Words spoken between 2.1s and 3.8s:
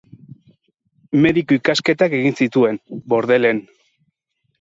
egin zituen, Bordelen.